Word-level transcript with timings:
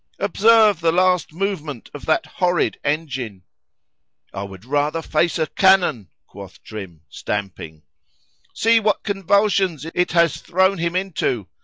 "Observe 0.17 0.79
the 0.79 0.91
last 0.91 1.31
movement 1.31 1.91
of 1.93 2.07
that 2.07 2.25
horrid 2.25 2.79
engine!"—[I 2.83 4.41
would 4.41 4.65
rather 4.65 5.03
face 5.03 5.37
a 5.37 5.45
cannon, 5.45 6.09
quoth 6.25 6.63
Trim, 6.63 7.01
stamping.)—"See 7.07 8.79
what 8.79 9.03
convulsions 9.03 9.85
it 9.93 10.13
has 10.13 10.37
thrown 10.41 10.79
him 10.79 10.95
into! 10.95 11.47